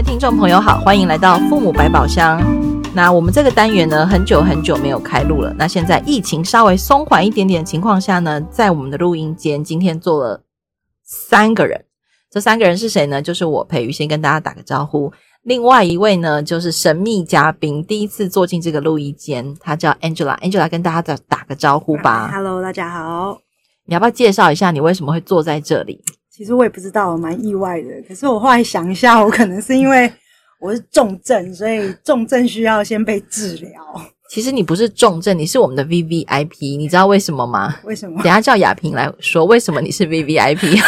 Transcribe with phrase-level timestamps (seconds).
[0.00, 2.40] 位听众朋友好，欢迎来到父母百宝箱。
[2.94, 5.54] 那我们这个单元呢，很久很久没有开录了。
[5.58, 10.42] 那现在疫情稍微松缓一点点的情况下呢，在我们的录音间，今天坐了
[11.04, 11.84] 三个人。
[12.30, 13.20] 这三个人是谁呢？
[13.20, 15.12] 就是我培瑜，先跟大家打个招呼。
[15.42, 20.40] 另外一位呢，就是神秘嘉宾，第一次坐进这个录音间，他叫 Angela。
[20.40, 22.30] Angela 跟大家打打个招呼吧。
[22.32, 23.36] Hello，大家好。
[23.84, 26.02] 你要不要介绍一下你为什么会坐在这里？
[26.40, 27.88] 其实我也不知道，我蛮意外的。
[28.08, 30.10] 可是我后来想一下，我可能是因为
[30.58, 33.70] 我是重症，所以重症需要先被治疗。
[34.30, 36.78] 其实你不是重症，你是我们的 VVIP。
[36.78, 37.76] 你知道为什么吗？
[37.84, 38.22] 为什么？
[38.22, 40.80] 等一下叫亚萍来说，为什么你是 VVIP？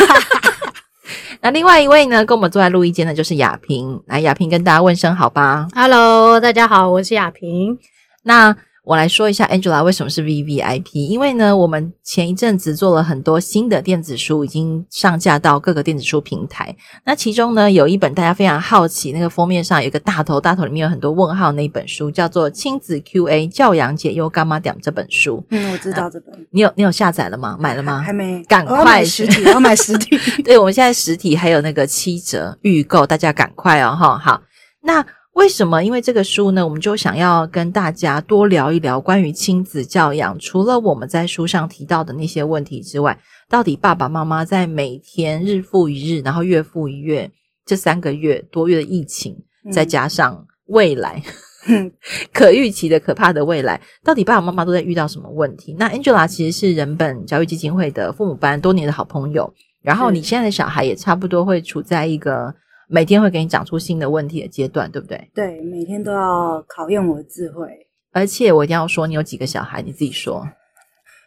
[1.43, 4.03] 那另外一位呢，跟我们坐在录音间的就是亚萍。
[4.07, 5.69] 来，亚萍跟大家问声好吧。
[5.75, 7.79] Hello，大家好，我是亚萍。
[8.23, 16.75] 那我来说一下 Angela 为什么是 VVIP，因为呢，我们前一阵子做了很多新的电子书，已经上架到各个电子书平台。
[17.07, 25.45] 那其中呢，有一本大家非常好奇，那个封面上有一个大头，大头里面有很多问号，那一本书叫做《亲子 QA 教养解忧干嘛点》这本书。
[25.51, 26.45] 嗯，我知道这本。
[26.51, 27.57] 你有你有下载了吗？
[27.61, 28.03] 买了吗？
[28.05, 30.19] 还没，赶快买实体，要买实体。
[30.43, 33.95] 对，我们现在实体还有那个七折预购，大家赶快哦！
[33.97, 34.43] 哈，好，
[34.83, 35.07] 那。
[35.35, 35.83] 为什么？
[35.83, 40.39] 因为这个书呢，我们就想要跟大家多聊一聊关于亲子教养。
[40.39, 47.31] 除了我们在书上提到的那些问题之外，到底爸爸妈妈在每天日复一日，然后月复一月，
[47.65, 51.23] 这三个月多月的疫情，嗯、再加上未来、
[51.67, 51.91] 嗯、
[52.33, 55.75] 可预期的可怕的未来，到底爸爸妈妈都在遇到什么问题？
[55.79, 62.55] 那 Angela 其实是人本教育基金会的父母班多年的好朋友，然后你现在的小孩也差不多会处在一个。
[62.93, 65.31] 每天会给你讲出新的问题的阶段，对不对？
[65.35, 67.67] 对，每天都要考验我的智慧。
[68.13, 69.81] 而且我一定要说，你有几个小孩？
[69.81, 70.47] 你自己说。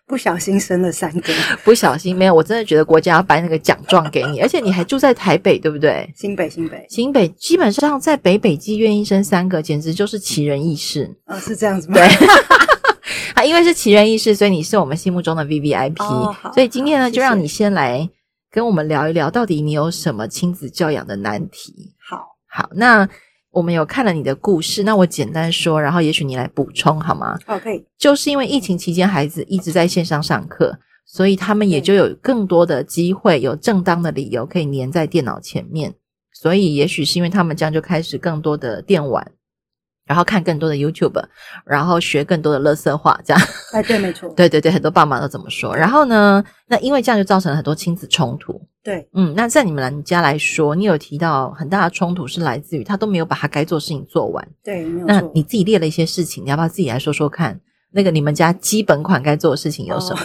[0.08, 1.34] 不小心生了三个。
[1.66, 4.40] 不小心没有，我真的觉得国家要颁那个奖状给你。
[4.42, 6.08] 而且你还住在台北，对不对？
[6.16, 11.18] 新北，新北，新北，基本上在北北基愿意生三个，简直就是奇人异事。
[11.26, 11.96] 啊、哦，是这样子吗？
[11.96, 12.06] 对。
[13.34, 16.04] 啊，因为是奇人异事，所以你是我们心目中的 VVIP。
[16.04, 18.08] 哦、所以今天呢，就让你先来。
[18.56, 21.94] 跟我们聊一聊，到底你有什么亲子教养的难题？
[22.10, 23.06] 好，好，那
[23.52, 35.94] 我们有看了你的故事，那我简单说，然后也许你来补充好吗好，可以就是因为疫情期间孩子一直在线上上课，所以他们也就有更多的机会，有正当的理由可以黏在电脑前面，
[36.32, 39.34] 所以也许是因为他们这样就开始更多的电玩。
[40.06, 41.24] 然后看更多的 YouTube，
[41.66, 43.44] 然后学更多的垃圾话，这样。
[43.74, 44.30] 哎，对，没错。
[44.38, 45.76] 对对对，很多爸妈都这么说。
[45.76, 48.62] 然后呢，那因为这样就造成了很多亲子冲突。
[48.84, 54.48] 对，嗯，那在你们家来说，你有提到很大的冲突是来自于他都没有把他该做的事情做完。
[54.64, 55.14] 对，没有错。
[55.14, 57.60] 那你自己列了一些事情，你要不要自己来说说看？
[57.92, 60.20] 那个你们家基本款该做的事情有什么？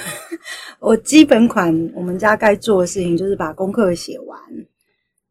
[0.81, 4.39] 哦， 我基本款，我们家该做的事情就是把功课写完。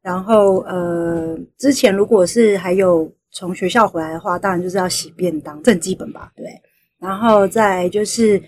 [0.02, 3.12] 然后，呃，之前如果是还有。
[3.40, 6.30] 从学校回来的话，当然就是要洗便当，这很基本吧？
[6.36, 6.46] 对。
[7.00, 8.44] 然后再就是，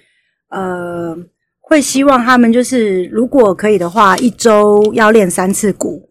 [0.49, 1.17] 呃，
[1.61, 6.09] 会希望他们就是，如果可以的话，一周要练三次鼓。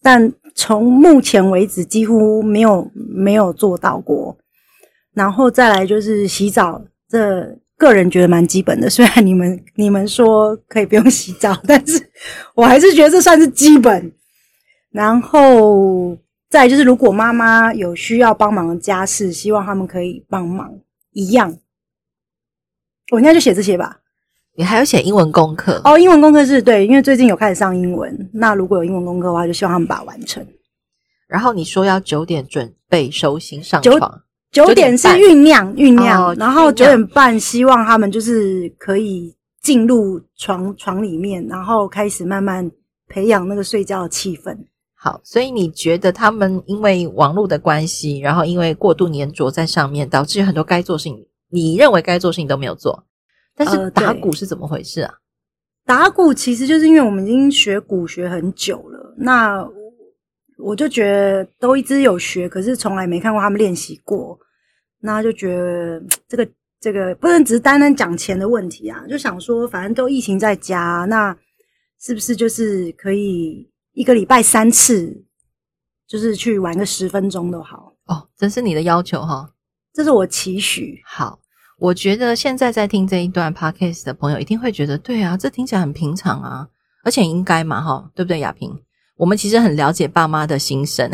[0.00, 4.38] 但从目前为止，几乎没有没有做到过。
[5.12, 8.88] 然后再来就是洗澡，这个人觉得蛮基本的。
[8.88, 12.00] 虽然你们你们说可以不用洗澡，但是
[12.54, 14.12] 我还是觉得这算是基本。
[14.92, 16.16] 然后。
[16.54, 20.72] 再就是，如果妈妈有需要帮忙的家事，希望他们可以帮忙
[21.10, 21.52] 一样。
[23.10, 23.98] 我应该就写这些吧。
[24.54, 25.98] 你还要写英文功课哦？
[25.98, 28.30] 英文功课是对，因为最近有开始上英文。
[28.32, 30.46] 那如果有英文功课的话，就希望他们把它完成。
[31.26, 34.22] 然后你说要九点准备收心上床，
[34.52, 42.70] 九点是酝酿酝酿，然后九点半希望他们就是可以进入床床里面，然后开始慢慢
[43.08, 44.56] 培养那个睡觉的气氛。
[45.04, 53.04] 好，所以你觉得他们因为网络的关系，然后因为过度黏着在上面，导致很多该做的事情，你认为该做的事情都没有做。
[53.54, 55.12] 但是打鼓是怎么回事啊？
[55.12, 55.18] 呃，
[55.84, 59.68] 打鼓其实就是因为我们已经学鼓学很久了，那
[60.56, 64.38] 我就觉得都一直有学，可是从来没看过他们练习过，
[65.02, 66.48] 那就觉得 这个
[66.80, 71.36] 这个不能只是单单讲钱的问题啊，就想说反正都疫情在家，那
[72.00, 73.70] 是不是就是可以？
[73.94, 75.24] 一个礼拜三次，
[76.06, 78.28] 就是去玩个十分钟都好哦。
[78.36, 79.48] 这是你的要求哈？
[79.92, 81.00] 这是我期许。
[81.06, 81.38] 好，
[81.78, 86.68] 我觉得现在在听这一段 podcast 的朋友一定会觉得，对啊，这听起来很平常啊，
[87.04, 88.40] 而且应该嘛，哈，对不对？
[88.40, 88.76] 亚萍，
[89.16, 91.08] 我们其实很了解爸妈的心声，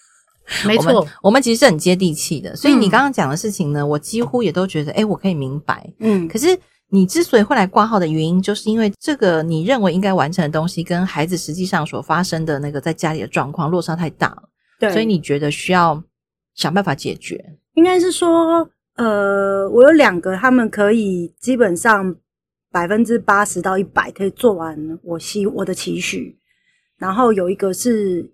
[0.64, 2.56] 没错，我们，我们其实是很接地气的。
[2.56, 5.92] 所以你刚刚讲的事情呢，嗯、我几乎也都觉得，哎，我可以明白。
[5.98, 6.58] 嗯，可是。
[6.90, 14.48] 你之所以会来挂号的原因，就是因为这个你认为应该完成的东西，跟孩子实际上所发生的那个在家里的状况落差太大了。
[14.78, 16.02] 对，所以你觉得需要
[16.54, 17.58] 想办法解决？
[17.74, 22.14] 应该是说，呃，我有两个，他们可以基本上
[22.70, 26.38] 百分之八十到一百可以做完我希我的期许，
[26.98, 28.32] 然后有一个是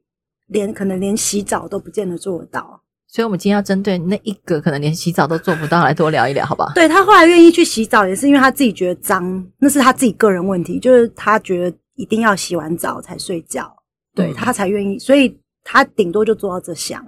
[0.48, 2.79] 连可能连洗澡都不见得做得到。
[3.12, 6.70] 所以，我们今天要针对那一个可能连洗澡都做不到来多聊一聊，好不好？
[6.74, 13.68] 对，他后来愿意去洗澡，也是因为他自己觉得脏，那是他自己个人问题，就是他觉得一定要洗完澡才睡觉，
[14.14, 17.04] 对，他才愿意，所以他顶多就做到这项。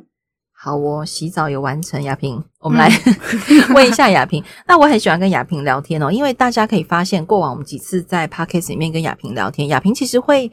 [0.50, 3.14] 好哦，洗澡有完成，亚萍，我们来、嗯、
[3.72, 4.42] 问一下亚萍。
[4.66, 10.50] 那我很喜欢跟亚萍聊天哦，因为大家可以发现，过往我们几次在 Podcast 里面跟亚萍聊天，亚萍其实会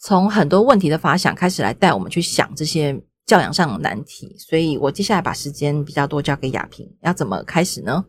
[0.00, 3.00] 从很多问题的发想开始来带我们去想这些。
[3.28, 8.06] 教养上的难题，所以我接下来把时间比较多交给亚萍，要怎么开始呢？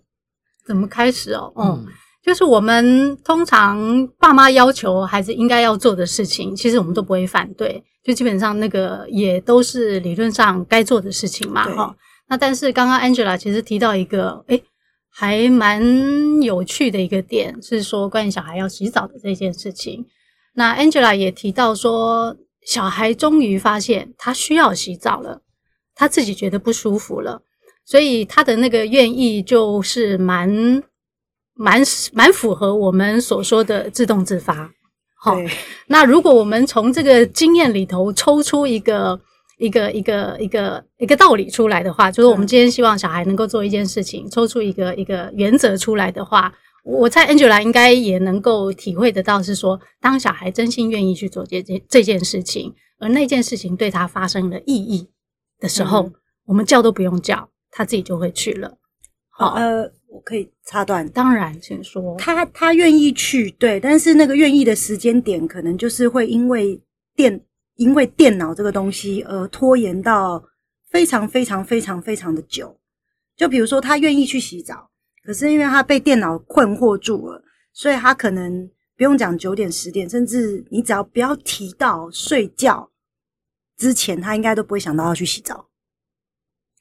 [0.65, 1.51] 怎么开始哦？
[1.57, 1.87] 嗯，嗯，
[2.23, 11.93] 就是我们通常爸妈要求孩子应该要做的事情，其实我们都不会反对，就基本上那个也都是理论上该做的事情嘛，哈。
[12.29, 14.63] 那但是刚刚 Angela 其实提到一个，诶，
[15.09, 20.05] 还蛮有趣的一个点，是说关于小孩要洗澡的这件事情。
[20.53, 22.37] 那 Angela 也提到说。
[22.65, 25.41] 小孩终于发现他需要洗澡了，
[25.95, 27.41] 他自己觉得不舒服了，
[27.85, 30.83] 所以他的那个愿意就是蛮
[31.55, 31.81] 蛮
[32.13, 34.71] 蛮符合我们所说的自动自发。
[35.21, 35.35] 好，
[35.87, 39.19] 那如果我们从这个经验里头抽出一个
[39.57, 46.53] 一个一个一个一个道理出来的话，就是我们今天希望小孩能够做一件事情，抽出一个一个原则出来的话。
[46.89, 55.07] 我猜 Angela 应该也能够体会得到，是说，当小孩真心愿意去做这件这件事情，而那件事情对他发生了意义
[55.59, 56.13] 的时候，嗯、
[56.45, 58.77] 我们叫都不用叫，他自己就会去了。
[59.29, 62.15] 好，呃，我可以插断，当然，请说。
[62.17, 66.81] 他他愿意去，对，但是那个愿意的时间点，可能就是会因为
[67.15, 67.39] 电
[67.75, 70.43] 因为电脑这个东西而拖延到
[70.89, 72.79] 非常非常非常非常的久。
[73.37, 74.89] 就比如说，他愿意去洗澡。
[75.23, 77.43] 可是因为他被电脑困惑住了，
[77.73, 82.91] 所以他可能不用讲九点十点，甚至你只要不要提到睡觉
[83.77, 85.69] 之前，他应该都不会想到要去洗澡。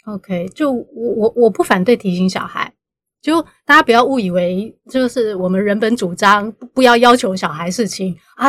[0.04, 0.84] OK，就我
[1.16, 2.74] 我我不反对提醒小孩。
[3.20, 8.48] 就大家不要误以为，就是我们人本主张不要要求小孩事情啊。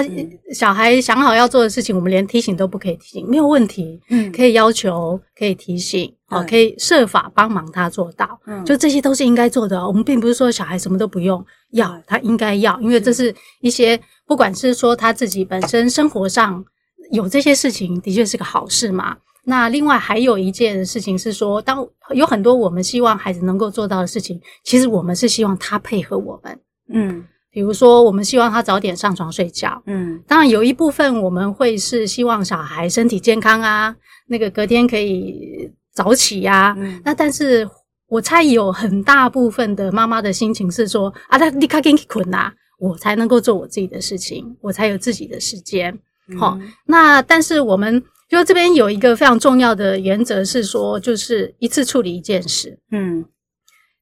[0.53, 3.99] 小孩想好要做的事情，我们连提醒都不可以提醒，没有问题。
[4.09, 8.39] 嗯，可以要求，可以提醒，好，可以设法帮忙他做到。
[8.45, 9.85] 嗯，就这些都是应该做的。
[9.85, 16.63] 我们并不是说小孩什么都不用要，他应该要，因为这是一些不管是说他自己本身生活上
[17.11, 19.17] 有这些事情，的确是个好事嘛。
[19.49, 26.59] 那另外还有一件事情是说，当有很多我们希望孩子能够做到的事情，其实我们是希望他配合我们。
[26.93, 29.81] 嗯，比如说我们希望他早点上床睡觉。
[29.87, 33.95] 嗯，当然有一部分我们会是希望小孩身体健康啊，
[34.27, 36.75] 那个隔天可以早起呀。
[36.77, 37.67] 嗯，那但是
[38.07, 45.97] 我猜有很大部分的妈妈的心情是说啊，他立刻给你困呐，我才能够做我自己的事情，我才有自己的时间。
[46.37, 48.03] 好，嗯，那但是我们。
[48.29, 52.77] 就这边有一个非常重要的原则是说，就是一次处理一件事。
[52.91, 53.25] 嗯，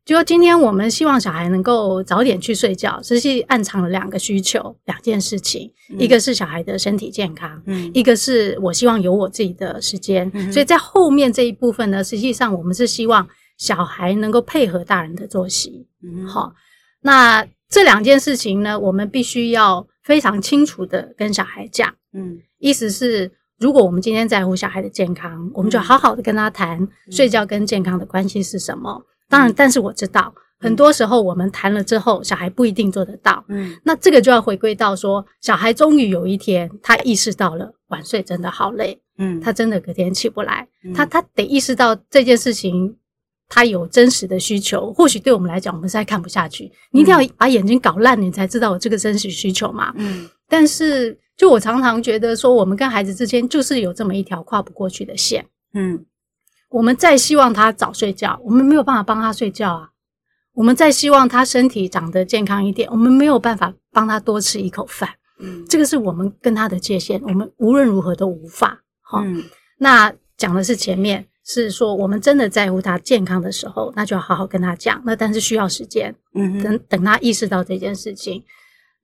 [0.03, 10.29] 就今天我们希望小孩能够早点去睡觉，实际暗藏了两个需求，两件事情，嗯、一个是小孩的身体健康，嗯，一个是我希望有我自己的时间。
[10.33, 13.25] 嗯、所以在后面这一部分呢，实际上我们是希望
[13.57, 15.87] 小孩能够配合大人的作息。
[16.03, 16.51] 嗯，好，
[17.01, 21.95] 那这两件事情呢，我们必须要非常清楚的跟小孩讲。
[22.11, 23.31] 嗯，意思是。
[23.59, 29.01] 如果我们今天在乎小孩的健康，我们就好好的跟他谈睡觉跟健康的关系是什么。
[29.29, 33.43] 当然，但是我知道很多时候我们谈了之后，小孩不一定做得到。
[33.49, 39.01] 嗯，那这个就要回归到说，小孩终于有一天他意识到了晚睡真的好累。
[39.19, 40.67] 嗯，他真的隔天起不来。
[40.93, 42.95] 他他得意识到这件事情，
[43.49, 44.93] 他有真实的需求。
[44.93, 46.71] 或许对我们来讲，我们实在看不下去。
[46.91, 49.91] 你一定要把眼睛搞烂，你才知道我这个真实需求嘛。
[49.97, 51.19] 嗯，但是。
[51.37, 55.45] 就我常常觉得说，我们跟孩子之间就是有这么一条跨不过去的线。
[55.75, 56.03] 嗯，
[56.69, 59.89] 我们再希望他早睡觉，我们没有办法帮他睡觉啊。
[60.53, 65.07] 我们再希望他身体长得健康一点，我们没有办法帮他多吃一口饭。
[65.37, 68.81] 嗯，这个是我们跟他的界限，我们无论如何都无法。
[69.01, 69.43] 好，嗯，
[69.77, 74.99] 那讲的是前面是说，我们真的在乎他健康的时候，那就要好好跟他讲。
[75.05, 78.43] 那但是需要时间，嗯，等等他意识到这件事情。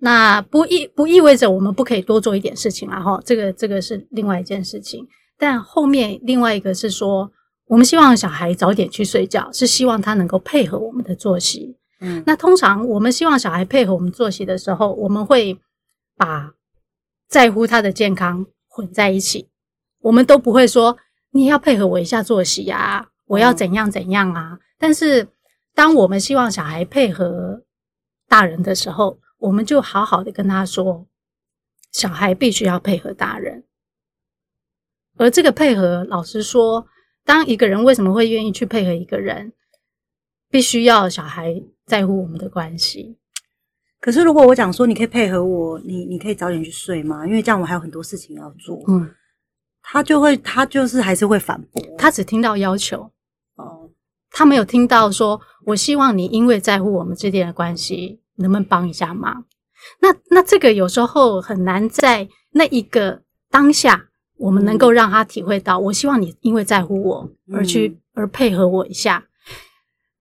[0.03, 5.07] 那不意不意味着我们不可以多做一点事情啊，哈，这个这个是另外一件事情。
[5.37, 7.31] 但后面另外一个是说，
[7.67, 11.77] 我们希望小孩早点去睡觉，是希望他能够配合我们的作息。
[12.01, 15.57] 嗯，那通常我们希望小孩配合我们作息的时候，我们会
[16.17, 16.51] 把
[17.29, 19.47] 在乎他的健康混在一起，
[20.01, 20.97] 我们都不会说
[21.31, 24.59] 你要配合我一下作息啊，我要怎样怎样啊。
[24.77, 25.25] 但是
[25.73, 27.63] 当我们希望小孩配合
[28.27, 31.05] 大人的时候，我们就好好的跟他说，
[31.91, 33.65] 小孩必须要配合大人。
[35.17, 36.87] 而这个配合，老实说，
[37.25, 39.51] 当一个人为什么会愿意去配合一个人，
[40.49, 43.17] 必须要小孩在乎我们的关系。
[43.99, 47.27] 可是如果我讲说你可以配合我，你你可以早点去睡吗？
[47.27, 48.81] 因为这样我还有很多事情要做。
[48.87, 49.13] 嗯，
[49.81, 51.83] 他就会，他就是还是会反驳。
[51.97, 53.11] 他只听到要求，
[53.55, 53.91] 哦，
[54.31, 59.45] 他没有听到说，我希望你因为在乎我们之间的关系，能不能帮一下忙？
[60.01, 64.09] 那那这个有时候很难在那一个当下。
[64.35, 69.23] 我们能够让他体会到，我希望你因为在乎我而去而配合我一下。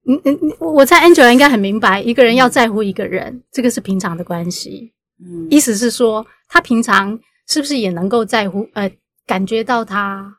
[0.07, 4.93] 嗯嗯，我猜 Angela 应该很明白，一个人要在乎一个人，这个是平常的关系。
[5.19, 8.69] 嗯，意思是说，他平常是不是也能够在乎？
[8.73, 8.89] 呃，
[9.25, 10.37] 感觉到他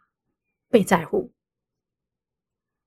[0.70, 1.32] 被在乎。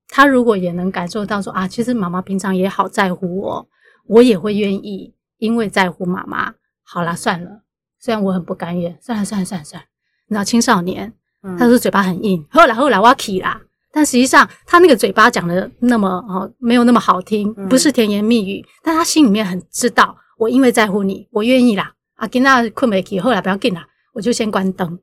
[0.08, 3.70] 他如果也能感受到说啊，其实妈妈平常也好在乎我，
[4.08, 6.54] 我也会愿意因为在乎妈妈。
[6.84, 7.64] 好啦，算了，
[8.00, 9.88] 虽然我很不甘愿，算了算了算了算了。
[10.28, 11.14] 你知道青少年，
[11.60, 13.62] 他说嘴巴很硬，后来后来我要起啦，
[13.92, 21.94] 但实际上他那个嘴巴讲的那么哦，没有那么好听，不是甜言蜜语，但他心里面很知道，我因为在乎你，我愿意啦。
[22.16, 25.00] 啊，跟那困没起，后来不要紧啦，我就先关灯。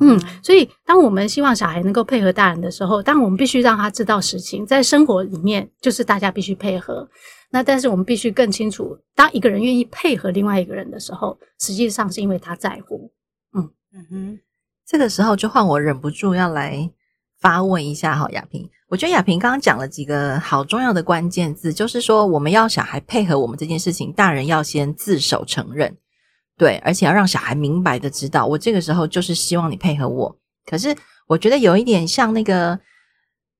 [0.00, 7.08] 嗯，所以当我们希望小孩能够配合大人的时候，但我们必须让他知道实情，在生活里面就是大家必须配合。
[7.54, 13.12] 那但是我们必须更清楚，当一个人愿意配合另外一个人的时候，实际上是因为他在乎。
[13.56, 14.40] 嗯嗯哼，
[14.84, 16.90] 这个时候就换我忍不住要来
[17.38, 25.96] 发问一下哈，亚萍，我觉得亚萍刚刚讲了几个好重要的关键字，就是说我们要小孩配合我们这件事情，大人要先自首承认，
[26.58, 30.36] 对，而且要让小孩明白的知道，我这个时候就是希望你配合我。
[30.66, 30.92] 可是
[31.28, 32.76] 我觉得有一点像那个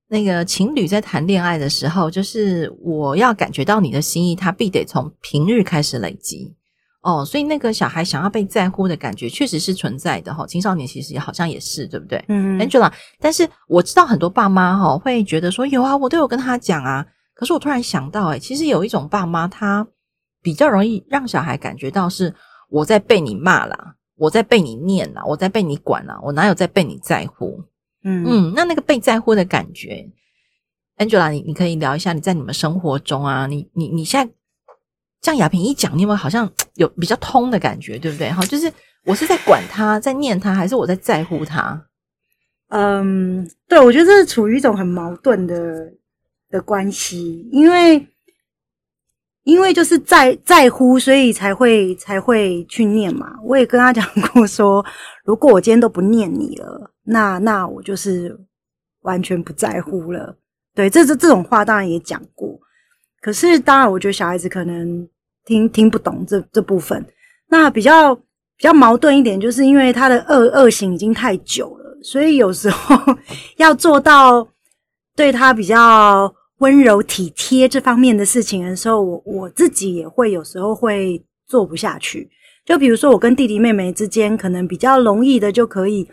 [0.09, 6.55] 那个情侣在谈恋爱的时候，就是我要感觉到你的心意，他必得从平日开始累积。
[7.01, 10.47] 哦，所以那个小孩想要被在乎的感觉确实是存在的哈。
[10.47, 12.25] 青少年其实也好像也是，对不对？
[12.29, 17.07] 嗯，Angela，但是我知道很多爸妈哈会觉得说有啊，我都有跟他讲啊。
[17.35, 19.87] 可是我突然想到，诶，其实有一种爸妈他
[20.41, 22.35] 比较容易让小孩感觉到是
[22.71, 27.63] 我在被你骂啦，我在被你念啦，我在被你管啦，我哪有在被你在乎？
[28.05, 30.09] 嗯嗯，那那个被在乎的感觉
[30.99, 34.33] ，Angela，你你可以聊一下你在你们生活中啊，你你你现在。
[35.23, 38.31] 像雅萍一讲，你有没有好像有比较通的感觉，对不对？
[38.31, 38.71] 哈，就是
[39.07, 41.83] 我是在管他，在念他，还是我在在乎他？
[42.69, 45.91] 嗯，对，我觉得这是处于一种很矛盾的
[46.51, 48.07] 的关系，因为
[49.45, 53.35] 因为就是在在乎，所以才会才会去念嘛。
[53.45, 54.85] 我也跟他讲过说，
[55.25, 58.39] 如果我今天都不念你了，那那我就是
[59.03, 60.37] 完全不在乎了。
[60.75, 62.59] 对，这这这种话当然也讲过，
[63.21, 65.09] 可是当然，我觉得小孩子可能。
[65.47, 67.05] 听听不懂这这部分，
[67.51, 68.23] 那比较比
[68.61, 72.97] 较矛盾一点，就是因为他的恶恶行已经太久了，所以有时候
[73.59, 74.49] 要做到
[75.15, 82.31] 对他比较温柔体贴这方面的事情的时候，我我自己也会有时候会做不下去。
[82.65, 86.09] 就比如说我跟弟弟妹妹之间，可能比较容易的就可以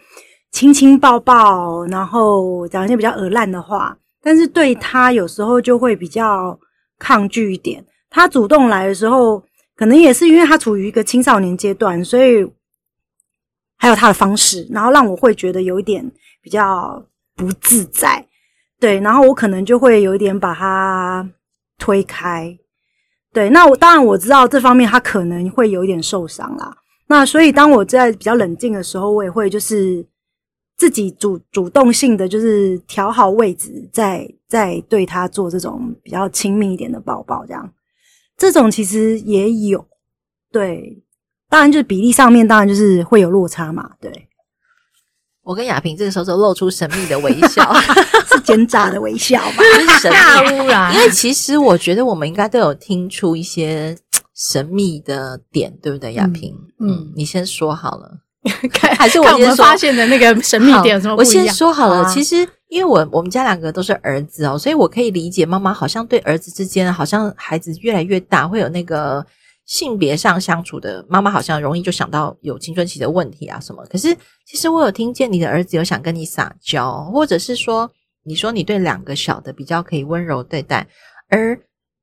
[0.51, 6.59] 亲亲抱抱，然后讲一些比较恶烂的话，但是对他有时候就会比较
[6.99, 7.85] 抗拒一点。
[8.09, 9.41] 他主动来的时候，
[9.77, 12.45] 可能也是因为他处于一个青少年阶段，所以
[13.77, 17.01] 还有他的方式，然后让我会觉得有一点比较
[17.37, 18.27] 不自在，
[18.81, 21.29] 对，然后我可能就会有一点把他
[21.77, 22.57] 推开，
[23.31, 30.03] 对，那我当然我知道这方面他可能会有一点受伤啦，那所以当我在比较冷静的时候，我也会就是
[30.77, 37.71] 自己主主动性的就是调好位置，再再对他做这种比较亲密一点的抱抱，这样。
[38.35, 39.85] 这种其实也有，
[40.51, 41.03] 对，
[41.47, 44.27] 当然就是比例上面当然就是会有落差嘛，对。
[45.43, 47.73] 我跟亚萍这个时候就露出神秘的微笑，
[48.31, 49.63] 是奸诈的微笑吧？
[49.97, 50.93] 是神秘污染。
[50.93, 53.97] 因为其实我觉得我们应该都有听出一些
[54.35, 56.13] 神秘的点，对不对？
[56.13, 58.11] 亚萍，嗯，嗯，你先说好了，
[58.97, 59.41] 还是我先说？
[59.41, 61.15] 我们发现的那个神秘点有什么？
[61.15, 62.47] 我先说好了，其实。
[62.71, 69.25] 因为我我们家两个都是儿子哦，所以我可以理解妈妈好像对儿子之间，好像孩子越来越大，会有那个
[69.65, 73.85] 性别上相处的，妈妈好像容易就想到有青春期的问题啊什么。
[73.85, 74.15] 可是
[74.45, 77.89] 其实我有听见你的儿子有想跟你撒娇，或者是说
[78.23, 80.87] 你说你对两个小的比较可以温柔对待，
[81.29, 81.59] 而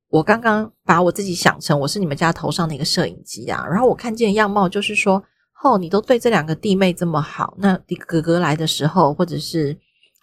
[0.08, 5.22] 我刚刚把我自己想成我是你们家头上的一个摄影机啊，然后我看见样貌就是说，
[5.62, 9.76] 哦，你都对这两个弟妹这么好，那你哥哥来的时候，或者是。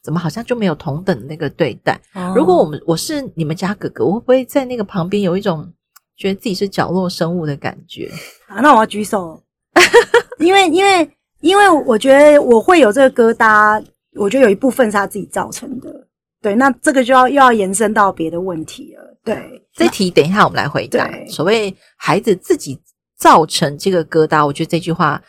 [0.04, 2.00] 怎么好像就没有同等的那个对待？
[2.13, 5.74] 哦、如果我们我是你们家哥哥，我会不会在那个旁边有一种
[6.17, 8.12] 觉得自己是角落生物的感觉？
[8.48, 9.41] 啊，那我要举手，
[10.39, 11.10] 因为因为
[11.41, 16.07] 因为我觉得我会有这个疙瘩，我觉得有一部分是他自己造成的。
[16.41, 19.17] 对，那这个就要又要延伸到别的问题了。
[19.24, 21.10] 对，这题等一下我们来回答。
[21.27, 22.79] 所谓孩子自己
[23.17, 25.22] 造成这个疙瘩，我觉得这句话。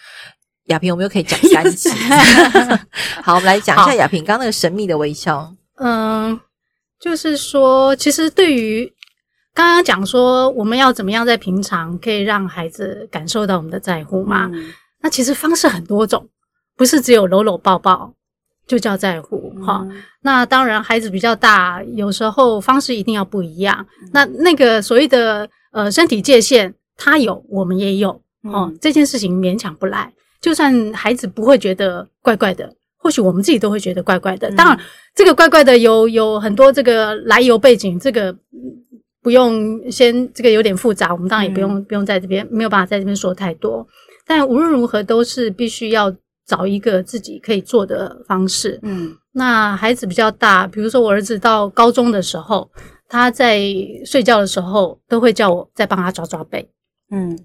[0.66, 1.88] 亚萍，我们又可以讲三集。
[3.22, 5.54] 好，我们来讲一下亚萍刚刚那个神秘的微笑。
[5.76, 6.36] 嗯，
[6.98, 8.92] 就是说，其实对于
[9.56, 14.50] 刚刚讲说，我们要怎么样在平常可以让孩子感受到我们的在乎嘛？
[14.52, 14.66] 嗯、
[15.00, 16.28] 那其实方式很多种，
[16.76, 18.12] 不是只有搂搂抱抱
[18.66, 20.02] 就叫在乎哈、嗯。
[20.20, 23.86] 那当然，孩子比较大，有时候方式一定要不一样。
[24.02, 28.10] 嗯、那那个所谓的呃身体界限，他有，我们也有
[28.42, 28.78] 哦、嗯。
[28.78, 30.12] 这件事情勉强不来。
[30.38, 34.50] 就算孩子不会觉得怪怪的，或许我们自己都会觉得怪怪的。
[34.50, 34.78] 当然，
[35.14, 38.36] 这个怪怪的有有很多这个来由背景，这个
[39.26, 43.84] 不用先这个有点复杂，我们当然也不用不用在这边没有办法在这边说太多。
[44.24, 46.14] 但无论如何，都是必须要
[46.46, 48.78] 找一个自己可以做的方式。
[48.82, 52.70] 嗯，那孩子比较大，比如说我儿子到高中的时候，
[53.08, 53.60] 他在
[54.04, 56.70] 睡觉的时候都会叫我再帮他抓抓背。
[57.10, 57.36] 嗯。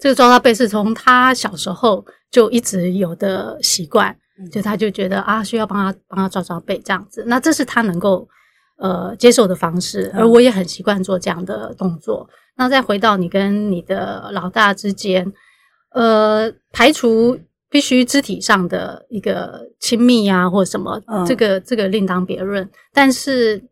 [0.00, 4.12] 这个抓抓背是从他小时候就一直有的习惯，
[4.50, 8.28] 就他就觉得啊，需要帮他帮他抓抓背这样子，那这是他能够
[8.78, 12.28] 呃接受的方式，而我也很习惯做这样的动作。
[12.56, 15.32] 那再回到你跟你的老大之间，
[15.90, 17.38] 呃，排除
[17.70, 22.68] 必须肢体上的一个亲密啊，或者什么，这个这个另当别论。
[22.92, 23.62] 但是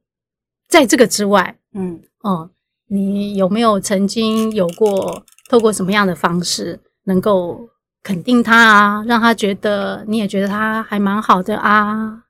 [0.69, 2.51] 在这个之外，嗯哦，
[2.89, 5.25] 你有没有曾经有过？
[5.49, 7.69] 透过什么样的方式能够
[8.03, 12.25] 肯定他啊，让他觉得你也觉得他还蛮好的啊，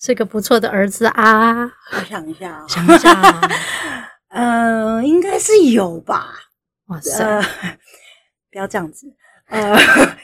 [0.00, 1.64] 是个不错的儿子啊。
[1.64, 3.40] 我想一下，想一下，
[4.30, 6.34] 呃，应该是有吧。
[6.86, 7.42] 哇塞，呃、
[8.50, 9.06] 不要这样子。
[9.48, 9.76] 呃，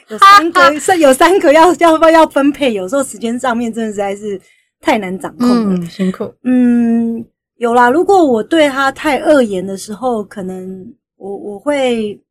[0.09, 2.73] 有三个，是有三个要要不要分配？
[2.73, 4.39] 有时候时间上面真的实在是
[4.79, 6.33] 太难掌控了，嗯、辛苦。
[6.43, 7.25] 嗯，
[7.57, 7.89] 有啦。
[7.89, 10.93] 如果我对他太恶言的时候，可能。
[11.17, 12.21] 我我会，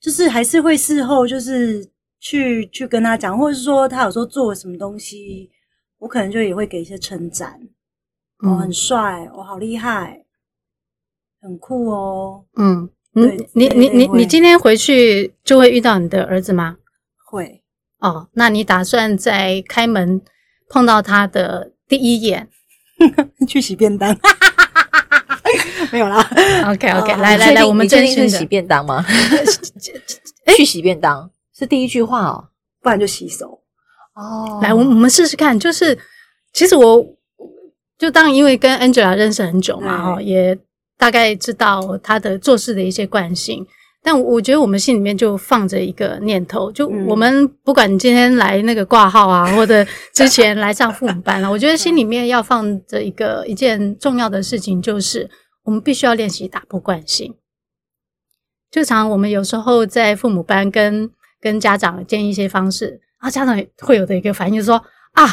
[0.00, 1.86] 就是还是会事后就是
[2.18, 5.50] 去去跟他讲，或者是说他有时候做了什么东西，
[5.98, 7.60] 我可能就也会给一些称赞，
[8.42, 10.24] 嗯、哦，很帅，哦，好厉害，
[11.40, 12.44] 很酷哦。
[12.56, 16.76] 嗯，对你你你你你今天回去就会遇到你的儿子吗？
[17.26, 17.62] 会。
[17.98, 20.20] 哦，那你打算在开门
[20.68, 22.48] 碰到他的第一眼
[23.48, 24.14] 去洗便当？
[25.92, 26.18] 没有啦，
[26.68, 29.04] OK OK，哦、来来来，我们真心洗便当吗？
[30.56, 32.48] 去洗便当是第一句话哦，
[32.82, 33.62] 不然就洗手
[34.16, 34.58] 哦。
[34.60, 35.96] 来，我们我们试试看，就是
[36.52, 37.06] 其实我
[37.96, 40.58] 就当因为跟 Angela 认识很久嘛，哈，也
[40.98, 43.64] 大概知道她的做事的一些惯性。
[44.02, 55.30] 但我觉得我们心里面就放着一个念头，就我们不管你今天来那个挂号啊，或者之前来上父母班了，我觉得心里面要放着一个一件重要的事情，就是。
[55.66, 57.34] 我们必须要练习打破惯性。
[58.70, 65.24] 就常我们有时候在父母班跟跟家长建议一些方式，啊，家长会有的一个反应就是说啊，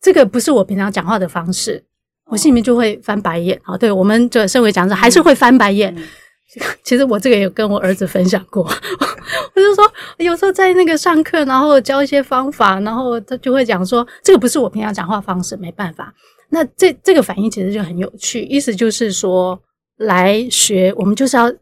[0.00, 1.84] 这个不是我平常讲话的方式，
[2.26, 3.60] 我心里面就会翻白眼。
[3.64, 5.94] 啊，对，我们就身为讲者还是会翻白眼。
[6.82, 8.62] 其实我这个也有跟我儿子分享过，
[9.54, 16.12] 我就说有时候在那个上课，然后教一些方法，然后他就会讲说这个不是我平常讲话方式，没办法。
[16.48, 19.60] 那这这个反应其实就很有趣，意思就是说。
[20.00, 21.52] 来学，我们就是要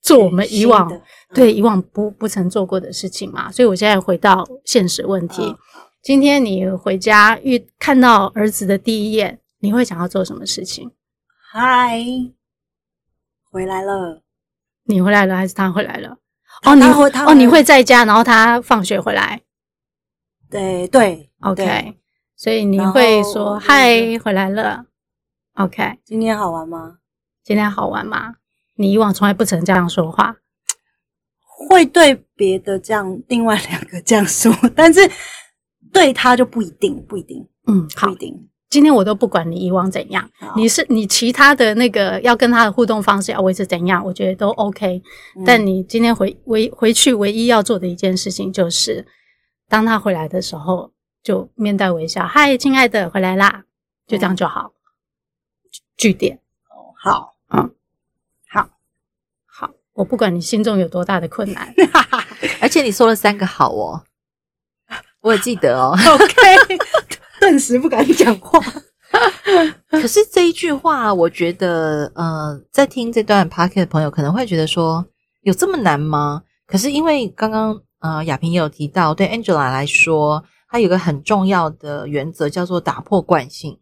[0.00, 1.00] 做我们以往
[1.34, 3.50] 对以往不不曾做过的事情嘛。
[3.50, 5.58] 所以我现在回到现实问题，哦、
[6.02, 10.90] 今天你回家遇看到儿子的第一眼，你会想要做什么事情？
[11.52, 12.00] 嗨，
[13.50, 14.22] 回来了，
[14.84, 16.18] 你回来了还是他回来了？
[16.64, 19.42] 哦，你会哦，你会在家，然后他放学回来。
[20.48, 21.98] 对对，OK 对。
[22.36, 24.84] 所以你会说嗨，回来了。
[25.54, 26.98] OK，今天好玩吗？
[27.42, 28.34] 今天好玩吗？
[28.76, 30.36] 你以往从来不曾这样说话，
[31.68, 35.00] 会对别的这样，另外两个这样说，但是
[35.92, 38.48] 对他就不一定，不一定，嗯，不一定。
[38.68, 45.00] 今天我都不管你以往怎样，你是你其他的那个要跟他的互动方式要维持怎样，我觉得都 OK。
[45.36, 49.06] 嗯，但你今天回回回去唯一要做的一件事情，就是
[49.68, 53.62] 当他回来的时候，就面带微笑，嗨，亲爱的，回来啦，
[54.06, 54.72] 就这样就好。
[55.96, 56.36] 据点，
[56.68, 57.35] 哦，好，
[59.96, 61.74] 我不管你心中有多大的困难，
[62.60, 64.04] 而且你说了三个好哦，
[65.22, 65.96] 我也记得哦。
[65.96, 66.78] OK，
[67.40, 68.60] 顿时不敢讲话。
[69.90, 75.06] 可是这一句话，我觉得，呃，在听这段 podcast 的朋友可能会觉得说，
[75.42, 76.42] 有这么难吗？
[76.66, 83.78] 可是因为刚刚呃亚萍也有提到，对 Angela 来说，她有个很重要的原则叫做打破惯性。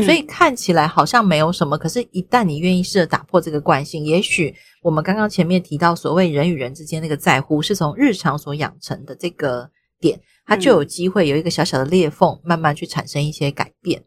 [0.00, 9.68] 所以看起来好像没有什么，可是，一旦你愿意试着打破这个惯性，也许我们刚刚前面提到所谓人与人之间那个在乎，是从日常所养成的这个
[10.00, 14.02] 点，它就有机会有一个小小的裂缝，慢慢去产生一些改变。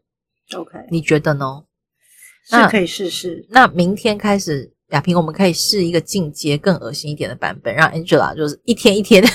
[0.56, 1.62] OK，你觉得呢？
[2.50, 3.46] 是可以试试。
[3.50, 9.28] 那明天开始，亚萍，我们可以试一个进阶更恶心一点的版本，让 Angela 就是一天一天的。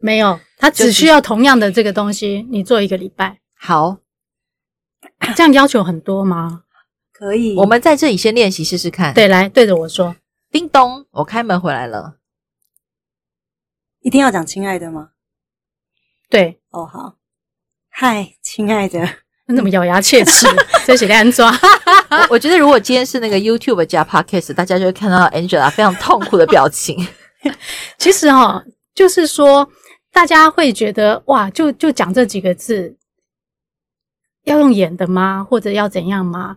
[0.00, 3.38] 没有，他只需要同样的这个东西，你做一个礼拜。
[3.58, 4.03] 好。
[5.34, 6.62] 这样要求很多吗？
[7.12, 9.14] 可以，我们在这里先练习试试看。
[9.14, 10.16] 对，来对着我说
[10.50, 12.16] ：“叮咚，我开门回来了。”
[14.02, 15.10] 一定要讲“亲爱的”吗？
[16.28, 17.16] 对，哦，好。
[17.88, 19.08] 嗨，亲爱的，
[19.46, 20.48] 你怎么咬牙切齿？
[20.84, 21.52] 这是安抓。
[22.28, 27.06] 我觉得如果今天是那个 YouTube 加 Podcast，大家就会看到 Angela 非常痛苦的表情。
[27.96, 29.68] 其实哈、哦，就是说，
[30.12, 32.96] 大家会觉得哇，就就讲这几个字。
[34.44, 35.44] 要用演的吗？
[35.44, 36.56] 或者要怎样吗？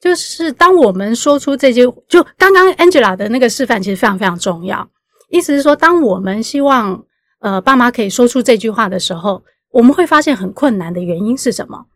[0.00, 4.90] 就是当我们说出这些，就刚刚 Angela 的那个示范，其实非常非常重要。
[5.30, 7.04] 意思是说，当我们希望
[7.38, 11.86] 呃爸妈可以说出这句话的时候，我们会发现很困难的原因是什么？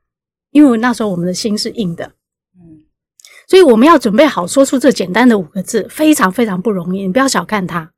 [0.53, 2.13] 因为那时候我们的心是硬的，
[2.55, 2.87] 嗯，
[3.49, 7.03] 所以我们要准备好说出这简单的五个字，非常非常不容易。
[7.03, 7.91] 你不要小看它，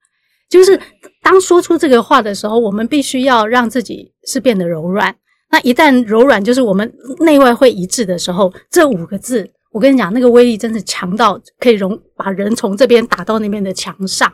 [0.49, 0.81] 就是
[1.23, 5.15] 当说出这个话的时候，我们必须要让自己是变得柔软。
[5.51, 14.31] 那一旦柔软，就是我们内外会一致的时候，这五个字，我跟你讲，那个威力真的强到可以容把人从这边打到那边的墙上。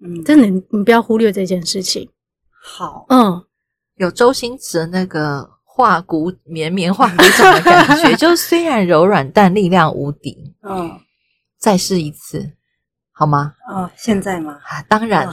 [0.00, 2.08] 嗯，真的，你不要忽略这件事情。
[2.62, 3.44] 好，嗯，
[3.96, 10.54] 有周星驰的那个化骨绵绵化骨的感觉， 就虽然柔软，但力量无敌。
[10.62, 10.92] 嗯，
[11.58, 12.52] 再试一次，
[13.10, 13.54] 好吗？
[13.68, 14.60] 哦，现在吗？
[14.62, 15.26] 啊，当然。
[15.26, 15.32] 哦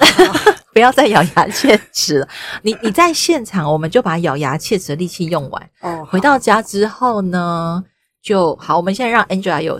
[0.76, 2.28] 不要再咬牙切齿了。
[2.62, 5.70] 你你在现场，我们就把咬牙切齿的力气用完。
[5.80, 7.82] 哦，回到家之后呢，
[8.22, 8.76] 就好。
[8.76, 9.80] 我们现在让 Angela 有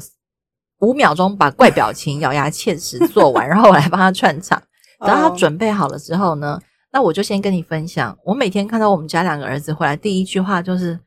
[0.80, 4.58] 五秒钟把怪表情、咬牙切齿做完， 然后我来帮他串场。
[5.00, 6.58] 等到他准备好了之后呢，
[6.94, 8.18] 那我就先跟你分享。
[8.24, 10.98] 我每天看到我们家两个儿子回来，第一句话就是：“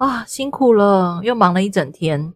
[0.00, 2.32] 啊，辛苦了，又忙了一整天。”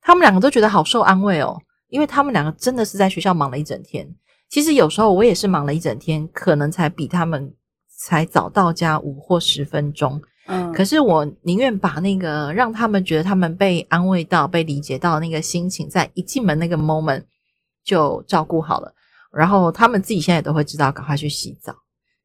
[0.00, 4.08] 他们两个都觉得好受安慰哦，因为他们两个真的是在学校忙了一整天。
[4.52, 7.54] 其实有时候我也是忙了一整天，可能才比他们
[7.88, 10.20] 才早到家五或十分钟。
[10.46, 17.22] 嗯，可是我宁愿把那个让他们觉得他们被安慰到、被理解到那个心情，在一进门那个 moment
[17.82, 18.92] 就照顾好了。
[19.32, 21.74] 然后他们自己现在都会知道赶快去洗澡。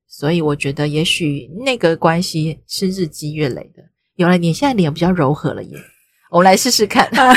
[0.06, 3.82] 所以我觉得也许那个关系是日积月累的。
[4.16, 5.78] 有了，你现在脸比较柔和了耶，
[6.30, 7.06] 我们来试试看。
[7.16, 7.34] 啊，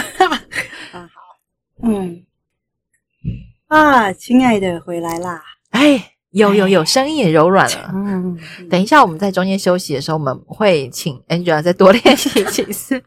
[0.91, 1.07] 好，
[1.85, 2.27] 嗯。
[3.71, 5.41] 啊，亲爱的，回来啦！
[5.71, 7.93] 哎，有有有，声音也柔软了。
[7.95, 8.37] 嗯，
[8.69, 13.01] 等一下，我们在中间休息的时候，我们会请 Angela 再多练习几次。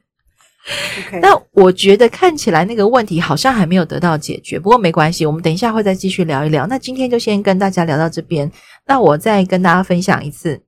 [1.21, 6.65] 那我觉得看起来那个问题好像还没有得到解决，不过没关系，我们等一下会再继续聊一聊。
[6.67, 8.49] 那今天就先跟大家聊到这边。
[8.87, 10.63] 那我再跟大家分享一次，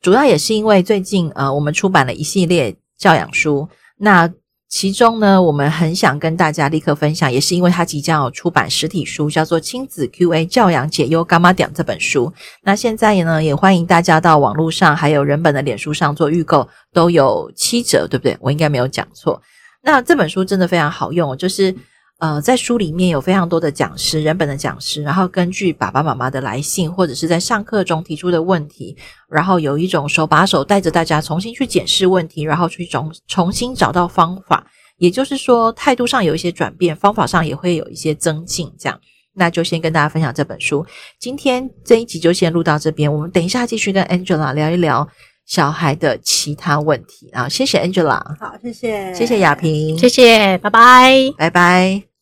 [0.00, 3.68] 主要也是因为最近呃，我们出版了一系列教养书。
[3.98, 4.32] 那
[4.68, 12.32] 其中呢，我们很想跟大家立刻分享，也是因为它即将要出版实体书，叫做《亲子 QA 教养解忧柑仔店》这本书。
[12.62, 18.36] 那现在呢，也欢迎大家到网络上，还有人本的脸书上做预购，都有七折，对不对？
[18.40, 19.40] 我应该没有讲错。
[19.82, 21.74] 那这本书真的非常好用，就是。
[22.18, 28.96] 呃，在书里面有非常多的讲师，人本的讲师，然后根据爸爸妈妈的来信，或者是在上课中提出的问题，
[29.28, 34.66] 然后有一种手把手带着大家重新去检视问题，然后去重重新找到方法。
[34.96, 38.72] 也就是说，态度上有一些转变，方法上也会有一些增进。
[38.78, 38.98] 这样，
[39.34, 40.86] 那就先跟大家分享这本书。
[41.20, 45.06] 今天这一集就先录到这边，我们等一下继续跟 Angela 聊一聊
[45.46, 47.48] 小孩的其他问题啊。
[47.48, 52.15] 谢谢 Angela，好，谢谢，谢谢雅萍，谢谢，拜拜，拜拜。